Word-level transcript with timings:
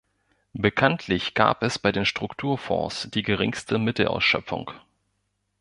Bekanntlich 0.53 1.35
gab 1.35 1.61
es 1.61 1.77
bei 1.77 1.91
den 1.91 2.05
Strukturfonds 2.05 3.11
die 3.11 3.21
geringste 3.21 3.77
Mittelausschöpfung. 3.77 4.71